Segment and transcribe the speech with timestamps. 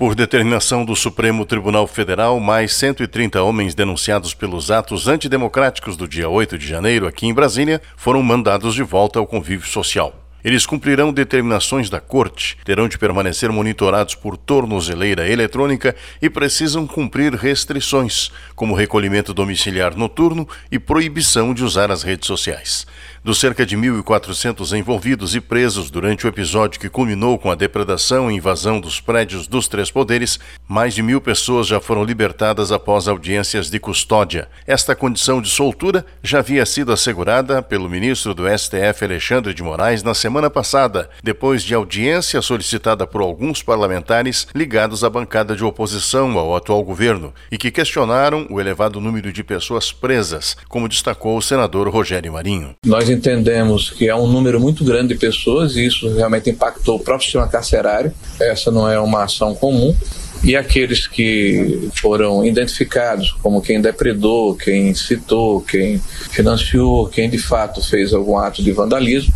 [0.00, 6.26] Por determinação do Supremo Tribunal Federal, mais 130 homens denunciados pelos atos antidemocráticos do dia
[6.26, 10.14] 8 de janeiro aqui em Brasília foram mandados de volta ao convívio social.
[10.42, 17.34] Eles cumprirão determinações da Corte, terão de permanecer monitorados por tornozeleira eletrônica e precisam cumprir
[17.34, 22.86] restrições, como recolhimento domiciliar noturno e proibição de usar as redes sociais.
[23.22, 28.30] Dos cerca de 1.400 envolvidos e presos durante o episódio que culminou com a depredação
[28.30, 33.08] e invasão dos prédios dos três poderes, mais de mil pessoas já foram libertadas após
[33.08, 34.48] audiências de custódia.
[34.66, 40.02] Esta condição de soltura já havia sido assegurada pelo ministro do STF, Alexandre de Moraes,
[40.02, 46.38] na semana passada, depois de audiência solicitada por alguns parlamentares ligados à bancada de oposição
[46.38, 51.42] ao atual governo e que questionaram o elevado número de pessoas presas, como destacou o
[51.42, 52.74] senador Rogério Marinho.
[52.86, 57.00] Nós entendemos que há um número muito grande de pessoas e isso realmente impactou o
[57.00, 58.12] próprio sistema carcerário.
[58.40, 59.94] Essa não é uma ação comum.
[60.42, 67.82] E aqueles que foram identificados como quem depredou, quem incitou, quem financiou, quem de fato
[67.82, 69.34] fez algum ato de vandalismo,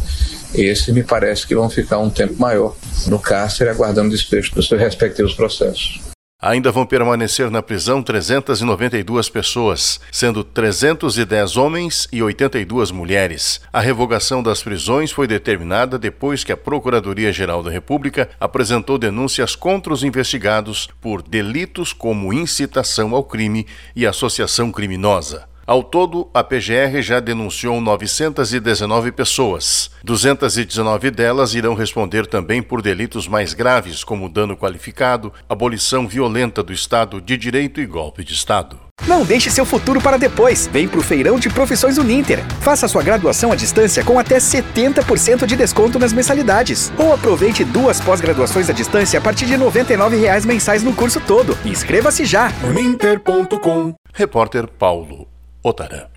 [0.55, 2.75] esses me parece que vão ficar um tempo maior
[3.07, 6.14] no cárcere aguardando desfecho dos seus respectivos processos.
[6.41, 13.61] Ainda vão permanecer na prisão 392 pessoas, sendo 310 homens e 82 mulheres.
[13.73, 19.93] A revogação das prisões foi determinada depois que a Procuradoria-Geral da República apresentou denúncias contra
[19.93, 25.54] os investigados por delitos como incitação ao crime e associação criminosa.
[25.67, 29.91] Ao todo, a PGR já denunciou 919 pessoas.
[30.05, 36.73] 219 delas irão responder também por delitos mais graves, como dano qualificado, abolição violenta do
[36.73, 38.79] Estado de Direito e golpe de Estado.
[39.07, 40.69] Não deixe seu futuro para depois.
[40.71, 42.45] Vem para o Feirão de Profissões Uninter.
[42.61, 46.93] Faça sua graduação à distância com até 70% de desconto nas mensalidades.
[46.99, 51.59] Ou aproveite duas pós-graduações à distância a partir de R$ 99,00 mensais no curso todo.
[51.65, 52.53] Inscreva-se já.
[52.63, 55.34] Uninter.com Repórter Paulo
[55.65, 56.14] 小樽。